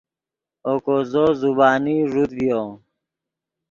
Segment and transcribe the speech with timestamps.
[0.67, 2.61] اوکو زو زبانی ݱوت ڤیو